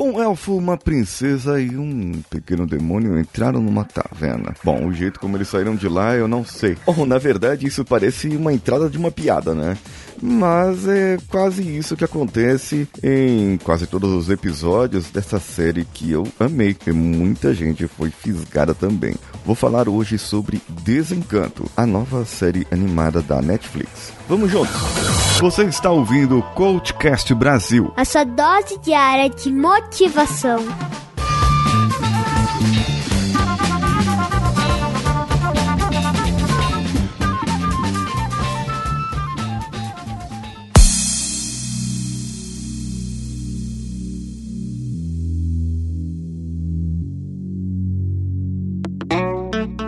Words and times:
Um 0.00 0.22
elfo, 0.22 0.56
uma 0.56 0.76
princesa 0.76 1.60
e 1.60 1.76
um 1.76 2.22
pequeno 2.30 2.66
demônio 2.66 3.18
entraram 3.18 3.60
numa 3.60 3.84
taverna. 3.84 4.54
Bom, 4.62 4.86
o 4.86 4.92
jeito 4.92 5.18
como 5.18 5.36
eles 5.36 5.48
saíram 5.48 5.74
de 5.74 5.88
lá 5.88 6.14
eu 6.14 6.28
não 6.28 6.44
sei. 6.44 6.76
Ou, 6.86 7.04
na 7.04 7.18
verdade, 7.18 7.66
isso 7.66 7.84
parece 7.84 8.28
uma 8.28 8.52
entrada 8.52 8.88
de 8.88 8.96
uma 8.96 9.10
piada, 9.10 9.54
né? 9.54 9.76
Mas 10.20 10.86
é 10.86 11.16
quase 11.28 11.62
isso 11.62 11.96
que 11.96 12.04
acontece 12.04 12.88
em 13.02 13.56
quase 13.58 13.86
todos 13.86 14.12
os 14.12 14.30
episódios 14.30 15.10
dessa 15.10 15.38
série 15.38 15.84
que 15.84 16.10
eu 16.10 16.26
amei, 16.40 16.76
e 16.86 16.92
muita 16.92 17.54
gente 17.54 17.86
foi 17.86 18.10
fisgada 18.10 18.74
também. 18.74 19.14
Vou 19.44 19.54
falar 19.54 19.88
hoje 19.88 20.18
sobre 20.18 20.60
Desencanto, 20.82 21.70
a 21.76 21.86
nova 21.86 22.24
série 22.24 22.66
animada 22.70 23.22
da 23.22 23.40
Netflix. 23.40 24.12
Vamos 24.28 24.50
juntos! 24.50 25.27
Você 25.40 25.66
está 25.66 25.88
ouvindo 25.92 26.40
o 26.40 26.42
Coachcast 26.42 27.32
Brasil 27.32 27.92
a 27.96 28.04
sua 28.04 28.24
dose 28.24 28.76
diária 28.80 29.30
de 29.30 29.52
motivação. 29.52 30.58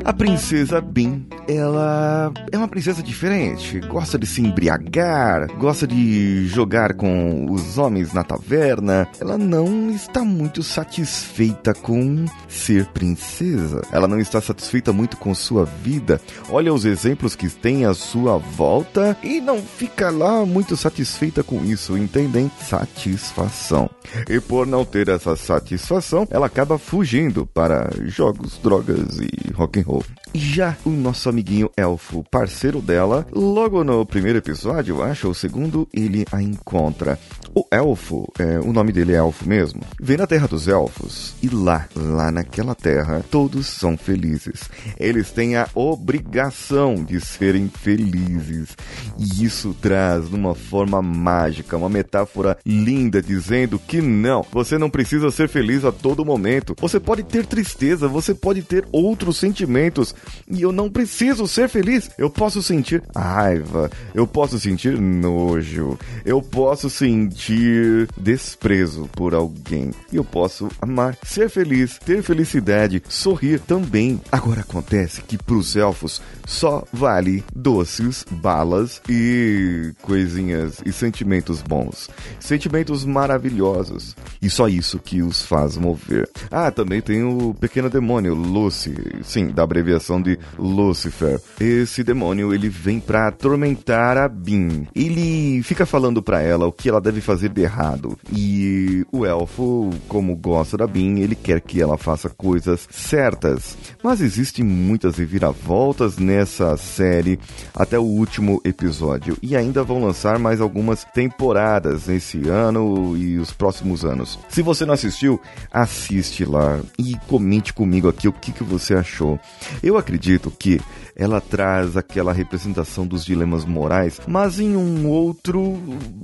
A 0.05 0.13
princesa 0.13 0.81
Bin, 0.81 1.27
ela 1.57 2.33
é 2.51 2.57
uma 2.57 2.69
princesa 2.69 3.03
diferente. 3.03 3.81
Gosta 3.81 4.19
de 4.19 4.27
se 4.27 4.41
embriagar, 4.41 5.49
gosta 5.57 5.87
de 5.87 6.47
jogar 6.47 6.95
com 6.95 7.51
os 7.51 7.79
homens 7.79 8.13
na 8.13 8.23
taverna. 8.23 9.09
Ela 9.21 9.37
não 9.37 9.91
está 9.91 10.25
muito 10.25 10.63
satisfeita 10.63 11.75
com 11.75 12.25
ser 12.49 12.87
princesa. 12.87 13.83
Ela 13.93 14.09
não 14.09 14.19
está 14.19 14.41
satisfeita 14.41 14.93
muito 14.93 15.17
com 15.17 15.35
sua 15.35 15.65
vida. 15.65 16.21
Olha 16.49 16.73
os 16.73 16.85
exemplos 16.85 17.35
que 17.35 17.49
tem 17.49 17.85
à 17.85 17.95
sua 17.95 18.39
volta 18.39 19.17
e 19.23 19.41
não 19.41 19.61
fica 19.61 20.11
lá 20.11 20.45
muito 20.45 20.77
satisfeita 20.77 21.43
com 21.43 21.65
isso, 21.65 21.97
entendem? 21.97 22.51
Satisfação. 22.61 23.91
E 24.29 24.41
por 24.41 24.67
não 24.67 24.85
ter 24.85 25.09
essa 25.09 25.37
satisfação, 25.37 26.27
ela 26.31 26.47
acaba 26.47 26.79
fugindo 26.79 27.47
para 27.47 27.91
jogos, 28.07 28.59
drogas 28.59 29.19
e 29.19 29.53
rock 29.53 29.81
and 29.81 29.85
roll. 29.85 30.05
Já 30.33 30.77
o 30.85 30.91
nosso 30.91 31.29
amiguinho 31.29 31.71
elfo, 31.77 32.25
parceiro 32.31 32.81
dela, 32.81 33.27
logo 33.33 33.83
no 33.83 34.07
primeiro 34.07 34.39
episódio, 34.39 35.03
acho, 35.03 35.29
o 35.29 35.35
segundo, 35.35 35.89
ele 35.93 36.25
a 36.31 36.41
encontra. 36.41 37.19
O 37.53 37.67
elfo, 37.69 38.33
é, 38.39 38.61
o 38.61 38.73
nome 38.73 38.93
dele 38.93 39.13
é 39.13 39.17
elfo 39.17 39.49
mesmo, 39.49 39.81
vem 40.01 40.17
na 40.17 40.27
terra 40.27 40.47
dos 40.47 40.69
elfos 40.69 41.35
e 41.43 41.49
lá, 41.49 41.89
lá 41.97 42.31
naquela 42.31 42.77
terra, 42.77 43.25
todos 43.29 43.67
são 43.67 43.97
felizes. 43.97 44.71
Eles 44.99 45.33
têm 45.33 45.57
a 45.57 45.69
obrigação 45.75 47.03
de 47.03 47.21
serem 47.21 47.69
felizes. 47.69 48.77
E 49.19 49.45
isso 49.45 49.75
traz 49.81 50.31
numa 50.31 50.55
forma 50.55 51.03
mágica, 51.03 51.77
uma 51.77 51.89
metáfora 51.89 52.57
linda 52.65 53.21
dizendo 53.21 53.81
que 53.81 54.01
não, 54.01 54.47
você 54.53 54.79
não 54.79 54.89
precisa 54.89 55.29
ser 55.33 55.49
feliz 55.49 55.85
a 55.85 55.91
todo 55.91 56.25
momento. 56.25 56.77
Você 56.81 57.01
pode 57.01 57.25
ter 57.25 57.45
tristeza, 57.45 58.07
você 58.07 58.33
pode 58.33 58.63
ter 58.63 58.87
outros 58.93 59.39
sentimentos 59.39 60.15
e 60.49 60.63
eu 60.63 60.71
não 60.71 60.89
preciso 60.89 61.49
ser 61.49 61.69
feliz. 61.69 62.11
Eu 62.17 62.31
posso 62.31 62.63
sentir 62.63 63.03
raiva, 63.15 63.91
eu 64.15 64.25
posso 64.25 64.59
sentir 64.61 64.97
nojo, 65.01 65.99
eu 66.25 66.41
posso 66.41 66.89
sentir 66.89 67.40
sentir 67.41 68.09
desprezo 68.17 69.09
por 69.13 69.35
alguém. 69.35 69.91
E 70.13 70.17
eu 70.17 70.25
posso 70.25 70.69
amar, 70.81 71.17
ser 71.23 71.49
feliz, 71.49 71.99
ter 71.99 72.23
felicidade, 72.23 73.03
sorrir 73.09 73.61
também. 73.61 74.21
Agora 74.31 74.61
acontece 74.61 75.23
que 75.23 75.39
para 75.39 75.55
os 75.55 75.75
elfos 75.75 76.21
só 76.47 76.85
vale 76.93 77.43
doces, 77.55 78.25
balas 78.31 79.01
e 79.09 79.93
coisinhas 80.03 80.81
e 80.85 80.93
sentimentos 80.93 81.63
bons. 81.63 82.11
Sentimentos 82.39 83.05
maravilhosos. 83.05 84.15
E 84.43 84.51
só 84.51 84.69
isso 84.69 84.99
que 84.99 85.23
os 85.23 85.43
faz 85.43 85.77
mover. 85.77 86.29
Ah, 86.51 86.71
também 86.71 87.01
tem 87.01 87.23
o 87.23 87.55
pequeno 87.55 87.89
demônio, 87.89 88.35
Lucy. 88.35 88.95
Sim, 89.23 89.49
da 89.49 89.63
abreviação 89.63 90.21
de 90.21 90.39
Lucifer. 90.59 91.41
Esse 91.59 92.05
demônio, 92.05 92.53
ele 92.53 92.69
vem 92.69 93.01
para 93.01 93.29
atormentar 93.29 94.19
a 94.19 94.29
Bin. 94.29 94.87
Ele 94.95 95.63
fica 95.63 95.87
falando 95.87 96.23
para 96.23 96.43
ela 96.43 96.67
o 96.67 96.73
que 96.73 96.89
ela 96.89 97.01
deve 97.01 97.21
fazer 97.21 97.30
de 97.37 97.63
errado. 97.63 98.19
E 98.33 99.05
o 99.13 99.25
elfo, 99.25 99.91
como 100.09 100.37
gosta 100.37 100.77
da 100.77 100.87
Bin, 100.87 101.21
ele 101.21 101.35
quer 101.35 101.61
que 101.61 101.81
ela 101.81 101.97
faça 101.97 102.29
coisas 102.29 102.87
certas. 102.91 103.77
Mas 104.03 104.21
existem 104.21 104.65
muitas 104.65 105.17
reviravoltas 105.17 106.19
nessa 106.19 106.77
série 106.77 107.39
até 107.75 107.99
o 107.99 108.03
último 108.03 108.61
episódio. 108.65 109.37
E 109.43 109.57
ainda 109.57 109.83
vão 109.83 110.03
lançar 110.03 110.39
mais 110.39 110.61
algumas 110.61 111.05
temporadas 111.05 112.09
esse 112.09 112.49
ano 112.49 113.17
e 113.17 113.39
os 113.39 113.53
próximos 113.53 114.05
anos. 114.05 114.39
Se 114.49 114.63
você 114.63 114.85
não 114.85 114.95
assistiu, 114.95 115.41
assiste 115.71 116.45
lá 116.45 116.81
e 116.99 117.17
comente 117.29 117.73
comigo 117.73 118.09
aqui 118.09 118.29
o 118.29 118.33
que, 118.33 118.53
que 118.53 118.65
você 118.65 118.95
achou. 118.95 119.39
Eu 119.83 119.97
acredito 119.97 120.51
que 120.51 120.81
ela 121.21 121.41
traz 121.41 121.99
aquela 121.99 122.33
representação 122.33 123.07
dos 123.07 123.25
dilemas 123.25 123.67
morais, 123.67 124.19
mas 124.27 124.59
em 124.59 124.75
um 124.75 125.07
outro 125.07 125.79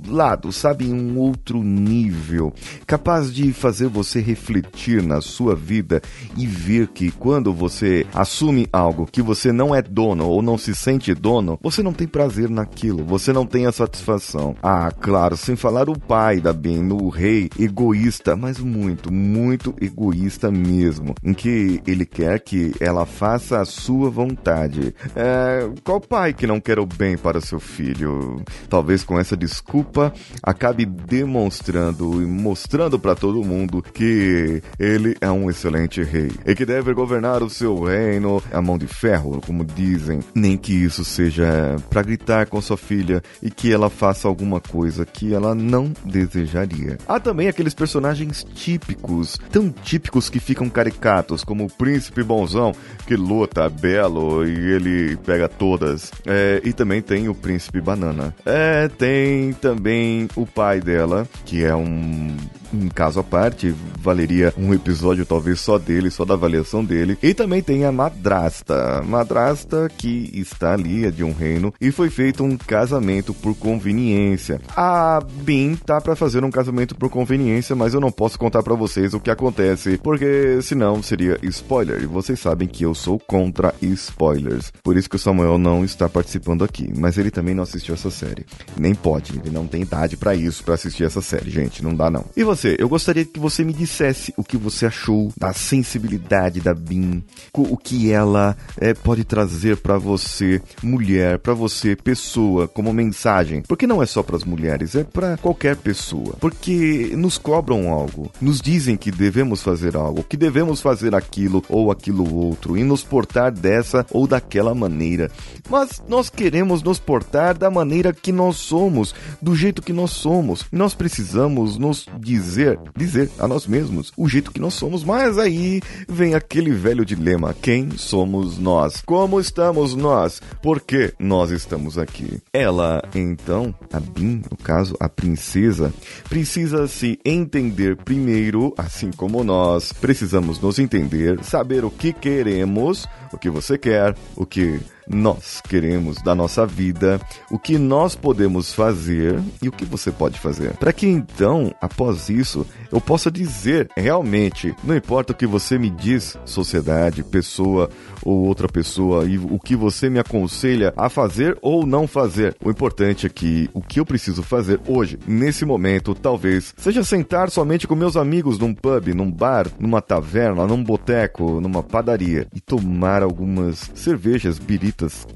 lado, 0.07 0.51
sabe? 0.51 0.85
Em 0.85 0.96
um 0.97 1.17
outro 1.17 1.63
nível, 1.63 2.53
capaz 2.85 3.33
de 3.33 3.53
fazer 3.53 3.87
você 3.87 4.19
refletir 4.19 5.01
na 5.03 5.21
sua 5.21 5.55
vida 5.55 6.01
e 6.35 6.45
ver 6.45 6.87
que 6.87 7.11
quando 7.11 7.53
você 7.53 8.05
assume 8.13 8.67
algo 8.71 9.05
que 9.05 9.21
você 9.21 9.51
não 9.51 9.73
é 9.73 9.81
dono 9.81 10.27
ou 10.27 10.41
não 10.41 10.57
se 10.57 10.75
sente 10.75 11.13
dono, 11.13 11.59
você 11.61 11.83
não 11.83 11.93
tem 11.93 12.07
prazer 12.07 12.49
naquilo, 12.49 13.03
você 13.03 13.31
não 13.31 13.45
tem 13.45 13.65
a 13.65 13.71
satisfação. 13.71 14.55
Ah, 14.61 14.91
claro, 14.91 15.37
sem 15.37 15.55
falar 15.55 15.89
o 15.89 15.99
pai 15.99 16.39
da 16.39 16.53
Ben, 16.53 16.91
o 16.91 17.09
rei 17.09 17.49
egoísta, 17.59 18.35
mas 18.35 18.59
muito, 18.59 19.11
muito 19.11 19.73
egoísta 19.81 20.51
mesmo, 20.51 21.13
em 21.23 21.33
que 21.33 21.81
ele 21.85 22.05
quer 22.05 22.39
que 22.39 22.73
ela 22.79 23.05
faça 23.05 23.59
a 23.59 23.65
sua 23.65 24.09
vontade. 24.09 24.93
É, 25.15 25.69
qual 25.83 25.99
pai 25.99 26.33
que 26.33 26.47
não 26.47 26.59
quer 26.59 26.79
o 26.79 26.85
bem 26.85 27.17
para 27.17 27.41
seu 27.41 27.59
filho? 27.59 28.41
Talvez 28.69 29.03
com 29.03 29.19
essa 29.19 29.35
desculpa 29.35 30.13
acabe 30.41 30.85
demonstrando 30.87 32.21
e 32.21 32.25
mostrando 32.25 32.97
para 32.97 33.15
todo 33.15 33.43
mundo 33.43 33.81
que 33.81 34.61
ele 34.79 35.15
é 35.21 35.29
um 35.29 35.49
excelente 35.49 36.01
rei 36.03 36.31
e 36.45 36.55
que 36.55 36.65
deve 36.65 36.93
governar 36.93 37.43
o 37.43 37.49
seu 37.49 37.83
reino 37.83 38.41
a 38.51 38.61
mão 38.61 38.77
de 38.77 38.87
ferro, 38.87 39.41
como 39.45 39.63
dizem. 39.63 40.19
Nem 40.33 40.57
que 40.57 40.73
isso 40.73 41.03
seja 41.03 41.75
para 41.89 42.01
gritar 42.01 42.47
com 42.47 42.61
sua 42.61 42.77
filha 42.77 43.21
e 43.41 43.49
que 43.49 43.71
ela 43.71 43.89
faça 43.89 44.27
alguma 44.27 44.59
coisa 44.59 45.05
que 45.05 45.33
ela 45.33 45.53
não 45.53 45.91
desejaria. 46.05 46.97
Há 47.07 47.19
também 47.19 47.47
aqueles 47.47 47.73
personagens 47.73 48.45
típicos, 48.55 49.37
tão 49.51 49.69
típicos 49.69 50.29
que 50.29 50.39
ficam 50.39 50.69
caricatos, 50.69 51.43
como 51.43 51.65
o 51.65 51.71
príncipe 51.71 52.23
bonzão 52.23 52.73
que 53.05 53.15
luta 53.15 53.69
belo 53.69 54.45
e 54.45 54.71
ele 54.71 55.17
pega 55.17 55.47
todas. 55.47 56.11
É, 56.25 56.61
e 56.63 56.73
também 56.73 57.01
tem 57.01 57.29
o 57.29 57.35
príncipe 57.35 57.81
banana. 57.81 58.33
É, 58.45 58.87
tem 58.87 59.53
também 59.53 60.27
o 60.35 60.45
pai 60.45 60.76
dela, 60.79 61.27
que 61.45 61.63
é 61.63 61.75
um 61.75 62.35
um 62.73 62.89
caso 62.89 63.19
à 63.19 63.23
parte, 63.23 63.73
valeria 63.99 64.53
um 64.57 64.73
episódio 64.73 65.25
talvez 65.25 65.59
só 65.59 65.77
dele, 65.77 66.09
só 66.09 66.25
da 66.25 66.33
avaliação 66.33 66.83
dele. 66.83 67.17
E 67.21 67.33
também 67.33 67.61
tem 67.61 67.85
a 67.85 67.91
madrasta, 67.91 69.01
madrasta 69.05 69.89
que 69.97 70.31
está 70.33 70.73
ali, 70.73 71.05
é 71.05 71.11
de 71.11 71.23
um 71.23 71.33
reino, 71.33 71.73
e 71.79 71.91
foi 71.91 72.09
feito 72.09 72.43
um 72.43 72.57
casamento 72.57 73.33
por 73.33 73.55
conveniência. 73.55 74.61
A 74.75 75.19
Bin 75.41 75.75
tá 75.75 75.99
para 76.01 76.15
fazer 76.15 76.43
um 76.43 76.51
casamento 76.51 76.95
por 76.95 77.09
conveniência, 77.09 77.75
mas 77.75 77.93
eu 77.93 78.01
não 78.01 78.11
posso 78.11 78.37
contar 78.39 78.63
para 78.63 78.75
vocês 78.75 79.13
o 79.13 79.19
que 79.19 79.31
acontece, 79.31 79.97
porque 79.97 80.59
senão 80.61 81.01
seria 81.01 81.37
spoiler, 81.43 82.01
e 82.01 82.05
vocês 82.05 82.39
sabem 82.39 82.67
que 82.67 82.83
eu 82.83 82.93
sou 82.93 83.19
contra 83.19 83.73
spoilers. 83.81 84.71
Por 84.83 84.97
isso 84.97 85.09
que 85.09 85.15
o 85.15 85.19
Samuel 85.19 85.57
não 85.57 85.83
está 85.83 86.09
participando 86.09 86.63
aqui, 86.63 86.91
mas 86.97 87.17
ele 87.17 87.31
também 87.31 87.55
não 87.55 87.63
assistiu 87.63 87.93
essa 87.93 88.11
série. 88.11 88.45
Nem 88.77 88.93
pode, 88.93 89.39
ele 89.39 89.49
não 89.49 89.67
tem 89.67 89.81
idade 89.81 90.17
para 90.17 90.35
isso, 90.35 90.63
para 90.63 90.75
assistir 90.75 91.03
essa 91.03 91.21
série, 91.21 91.49
gente, 91.49 91.83
não 91.83 91.95
dá 91.95 92.09
não. 92.09 92.25
E 92.35 92.43
você 92.43 92.56
você, 92.57 92.75
eu 92.79 92.89
gostaria 92.89 93.23
que 93.23 93.39
você 93.39 93.63
me 93.63 93.71
dissesse 93.71 94.33
o 94.35 94.43
que 94.43 94.57
você 94.57 94.87
achou 94.87 95.31
da 95.37 95.53
sensibilidade 95.53 96.59
da 96.59 96.73
Bin, 96.73 97.23
o 97.53 97.77
que 97.77 98.11
ela 98.11 98.57
é, 98.77 98.95
pode 98.95 99.23
trazer 99.23 99.77
para 99.77 99.97
você, 99.97 100.59
mulher, 100.81 101.37
para 101.37 101.53
você, 101.53 101.95
pessoa, 101.95 102.67
como 102.67 102.91
mensagem. 102.91 103.61
Porque 103.67 103.85
não 103.85 104.01
é 104.01 104.07
só 104.07 104.23
para 104.23 104.35
as 104.35 104.43
mulheres, 104.43 104.95
é 104.95 105.03
para 105.03 105.37
qualquer 105.37 105.75
pessoa. 105.75 106.35
Porque 106.39 107.11
nos 107.15 107.37
cobram 107.37 107.91
algo, 107.91 108.31
nos 108.41 108.59
dizem 108.59 108.97
que 108.97 109.11
devemos 109.11 109.61
fazer 109.61 109.95
algo, 109.95 110.23
que 110.23 110.35
devemos 110.35 110.81
fazer 110.81 111.13
aquilo 111.13 111.63
ou 111.69 111.91
aquilo 111.91 112.33
outro 112.33 112.75
e 112.75 112.83
nos 112.83 113.03
portar 113.03 113.51
dessa 113.51 114.03
ou 114.11 114.25
daquela 114.25 114.73
maneira. 114.73 115.29
Mas 115.69 116.01
nós 116.07 116.27
queremos 116.27 116.81
nos 116.81 116.97
portar 116.97 117.55
da 117.55 117.69
maneira 117.69 118.11
que 118.11 118.31
nós 118.31 118.57
somos, 118.57 119.13
do 119.39 119.55
jeito 119.55 119.81
que 119.81 119.93
nós 119.93 120.11
somos. 120.11 120.65
Nós 120.71 120.95
precisamos 120.95 121.77
nos 121.77 122.07
dizer 122.17 122.46
dizer, 122.47 122.79
dizer 122.95 123.29
a 123.37 123.47
nós 123.47 123.67
mesmos 123.67 124.11
o 124.15 124.27
jeito 124.27 124.51
que 124.51 124.61
nós 124.61 124.73
somos. 124.73 125.03
Mas 125.03 125.37
aí 125.37 125.81
vem 126.07 126.33
aquele 126.33 126.71
velho 126.71 127.05
dilema: 127.05 127.53
quem 127.53 127.91
somos 127.97 128.57
nós? 128.57 129.01
Como 129.05 129.39
estamos 129.39 129.95
nós? 129.95 130.41
Por 130.61 130.81
que 130.81 131.13
nós 131.19 131.51
estamos 131.51 131.97
aqui? 131.97 132.41
Ela, 132.53 133.01
então, 133.13 133.73
a 133.91 133.99
Bin, 133.99 134.41
no 134.49 134.57
caso, 134.57 134.95
a 134.99 135.09
princesa, 135.09 135.93
precisa 136.29 136.87
se 136.87 137.19
entender 137.25 137.95
primeiro, 137.97 138.73
assim 138.77 139.11
como 139.11 139.43
nós 139.43 139.91
precisamos 139.93 140.59
nos 140.59 140.79
entender, 140.79 141.43
saber 141.43 141.83
o 141.83 141.91
que 141.91 142.13
queremos, 142.13 143.07
o 143.31 143.37
que 143.37 143.49
você 143.49 143.77
quer, 143.77 144.15
o 144.35 144.45
que 144.45 144.79
nós 145.09 145.61
queremos 145.61 146.21
da 146.21 146.35
nossa 146.35 146.65
vida, 146.65 147.19
o 147.49 147.57
que 147.57 147.77
nós 147.77 148.15
podemos 148.15 148.73
fazer 148.73 149.39
e 149.61 149.67
o 149.67 149.71
que 149.71 149.85
você 149.85 150.11
pode 150.11 150.39
fazer. 150.39 150.73
Para 150.77 150.93
que 150.93 151.07
então, 151.07 151.73
após 151.81 152.29
isso, 152.29 152.65
eu 152.91 152.99
possa 152.99 153.31
dizer 153.31 153.89
realmente, 153.95 154.75
não 154.83 154.95
importa 154.95 155.33
o 155.33 155.35
que 155.35 155.47
você 155.47 155.77
me 155.77 155.89
diz, 155.89 156.37
sociedade, 156.45 157.23
pessoa 157.23 157.89
ou 158.23 158.45
outra 158.45 158.67
pessoa, 158.67 159.25
e 159.25 159.37
o 159.37 159.59
que 159.59 159.75
você 159.75 160.09
me 160.09 160.19
aconselha 160.19 160.93
a 160.97 161.09
fazer 161.09 161.57
ou 161.61 161.85
não 161.85 162.07
fazer. 162.07 162.55
O 162.63 162.69
importante 162.69 163.25
é 163.25 163.29
que 163.29 163.69
o 163.73 163.81
que 163.81 163.99
eu 163.99 164.05
preciso 164.05 164.43
fazer 164.43 164.79
hoje, 164.87 165.17
nesse 165.27 165.65
momento, 165.65 166.13
talvez 166.13 166.73
seja 166.77 167.03
sentar 167.03 167.49
somente 167.49 167.87
com 167.87 167.95
meus 167.95 168.17
amigos 168.17 168.59
num 168.59 168.73
pub, 168.73 169.07
num 169.13 169.31
bar, 169.31 169.67
numa 169.79 170.01
taverna, 170.01 170.65
num 170.67 170.83
boteco, 170.83 171.61
numa 171.61 171.81
padaria 171.81 172.47
e 172.53 172.59
tomar 172.59 173.23
algumas 173.23 173.91
cervejas, 173.93 174.59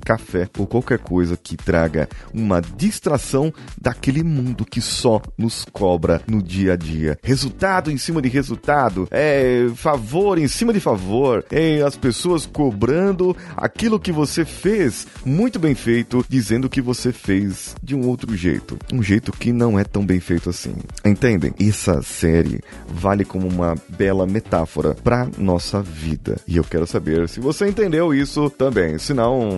café 0.03 0.49
ou 0.57 0.65
qualquer 0.65 0.99
coisa 0.99 1.37
que 1.37 1.55
traga 1.57 2.07
uma 2.33 2.61
distração 2.61 3.53
daquele 3.79 4.23
mundo 4.23 4.65
que 4.65 4.81
só 4.81 5.21
nos 5.37 5.65
cobra 5.71 6.21
no 6.27 6.41
dia 6.41 6.73
a 6.73 6.75
dia. 6.75 7.17
Resultado 7.23 7.91
em 7.91 7.97
cima 7.97 8.21
de 8.21 8.29
resultado, 8.29 9.07
é 9.11 9.67
favor 9.75 10.37
em 10.37 10.47
cima 10.47 10.73
de 10.73 10.79
favor, 10.79 11.45
é 11.51 11.81
as 11.81 11.95
pessoas 11.95 12.45
cobrando 12.45 13.35
aquilo 13.55 13.99
que 13.99 14.11
você 14.11 14.45
fez 14.45 15.07
muito 15.25 15.59
bem 15.59 15.75
feito, 15.75 16.25
dizendo 16.27 16.69
que 16.69 16.81
você 16.81 17.11
fez 17.11 17.75
de 17.81 17.95
um 17.95 18.07
outro 18.07 18.35
jeito, 18.35 18.77
um 18.93 19.01
jeito 19.01 19.31
que 19.31 19.51
não 19.51 19.79
é 19.79 19.83
tão 19.83 20.05
bem 20.05 20.19
feito 20.19 20.49
assim. 20.49 20.75
Entendem? 21.05 21.53
Essa 21.59 22.01
série 22.01 22.61
vale 22.87 23.25
como 23.25 23.47
uma 23.47 23.75
bela 23.89 24.25
metáfora 24.25 24.95
para 24.95 25.29
nossa 25.37 25.81
vida. 25.81 26.37
E 26.47 26.57
eu 26.57 26.63
quero 26.63 26.87
saber 26.87 27.27
se 27.27 27.39
você 27.39 27.67
entendeu 27.67 28.13
isso 28.13 28.49
também. 28.49 28.97
Se 28.97 29.13
não, 29.13 29.50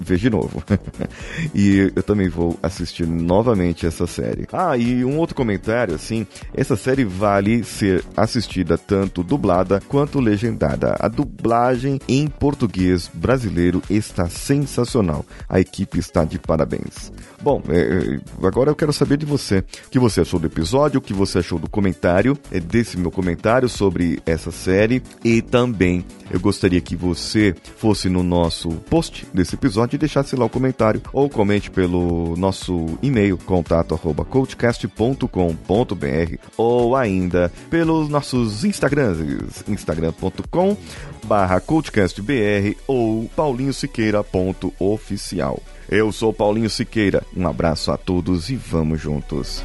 veja 0.00 0.28
de 0.28 0.30
novo. 0.30 0.62
e 1.54 1.92
eu 1.94 2.02
também 2.02 2.28
vou 2.28 2.58
assistir 2.62 3.06
novamente 3.06 3.86
essa 3.86 4.06
série. 4.06 4.46
Ah, 4.52 4.76
e 4.76 5.04
um 5.04 5.18
outro 5.18 5.34
comentário, 5.34 5.94
assim, 5.94 6.26
essa 6.54 6.76
série 6.76 7.04
vale 7.04 7.64
ser 7.64 8.04
assistida 8.16 8.76
tanto 8.76 9.22
dublada 9.22 9.80
quanto 9.88 10.20
legendada. 10.20 10.96
A 10.98 11.08
dublagem 11.08 12.00
em 12.08 12.26
português 12.28 13.10
brasileiro 13.12 13.82
está 13.88 14.28
sensacional. 14.28 15.24
A 15.48 15.60
equipe 15.60 15.98
está 15.98 16.24
de 16.24 16.38
parabéns. 16.38 17.12
Bom, 17.40 17.62
é, 17.68 17.78
é 17.78 18.46
agora 18.46 18.70
eu 18.70 18.76
quero 18.76 18.92
saber 18.92 19.16
de 19.16 19.26
você. 19.26 19.58
O 19.58 19.90
que 19.90 19.98
você 19.98 20.20
achou 20.20 20.40
do 20.40 20.46
episódio, 20.46 20.98
o 20.98 21.02
que 21.02 21.12
você 21.12 21.38
achou 21.38 21.58
do 21.58 21.68
comentário, 21.68 22.36
é 22.50 22.58
desse 22.58 22.96
meu 22.96 23.10
comentário 23.10 23.68
sobre 23.68 24.20
essa 24.26 24.50
série 24.50 25.02
e 25.24 25.40
também 25.42 26.04
eu 26.30 26.40
gostaria 26.40 26.80
que 26.80 26.96
você 26.96 27.54
fosse 27.76 28.08
no 28.08 28.22
nosso 28.22 28.70
post 28.90 29.26
desse 29.32 29.54
episódio 29.54 29.96
e 29.96 29.98
deixasse 29.98 30.36
lá 30.36 30.44
o 30.44 30.50
comentário 30.50 31.00
ou 31.12 31.28
comente 31.28 31.70
pelo 31.70 32.34
nosso 32.36 32.98
e-mail 33.02 33.36
contato@coachcast.com.br 33.38 36.36
ou 36.56 36.96
ainda 36.96 37.52
pelos 37.70 38.08
nossos 38.08 38.64
Instagrams, 38.64 39.62
instagram.com 39.68 40.76
barra 41.24 41.60
coachcastbr 41.60 42.74
ou 42.86 43.28
paulinhosiqueira.oficial. 43.36 45.62
Eu 45.88 46.12
sou 46.12 46.32
Paulinho 46.34 46.68
Siqueira. 46.68 47.22
Um 47.34 47.48
abraço 47.48 47.90
a 47.90 47.96
todos 47.96 48.50
e 48.50 48.56
vamos 48.56 49.00
juntos. 49.00 49.64